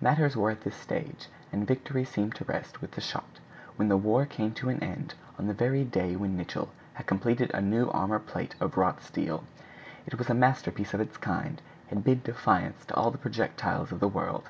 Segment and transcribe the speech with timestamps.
[0.00, 3.40] Matters were at this stage, and victory seemed to rest with the shot,
[3.76, 7.50] when the war came to an end on the very day when Nicholl had completed
[7.52, 9.44] a new armor plate of wrought steel.
[10.06, 11.60] It was a masterpiece of its kind,
[11.90, 14.48] and bid defiance to all the projectiles of the world.